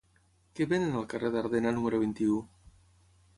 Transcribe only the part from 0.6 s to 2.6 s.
venen al carrer d'Ardena número vint-i-u?